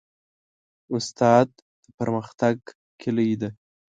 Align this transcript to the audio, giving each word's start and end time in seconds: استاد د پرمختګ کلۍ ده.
استاد 0.95 1.47
د 1.83 1.85
پرمختګ 1.97 2.57
کلۍ 3.01 3.31
ده. 3.41 3.49